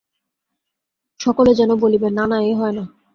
সকলে 1.19 1.51
যেন 1.53 1.71
বলিবে-না, 1.75 2.23
না, 2.27 2.37
এ 2.41 2.51
হয় 2.55 2.73
না! 2.73 2.83